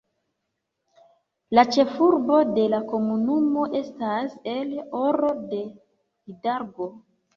[1.57, 6.89] La ĉefurbo de la komunumo estas El Oro de Hidalgo.